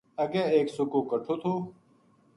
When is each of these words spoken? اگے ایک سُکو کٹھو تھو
اگے 0.23 0.41
ایک 0.53 0.67
سُکو 0.75 0.99
کٹھو 1.09 1.35
تھو 1.41 1.53